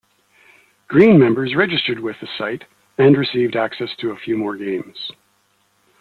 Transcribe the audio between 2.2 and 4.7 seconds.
the site and received access to a few more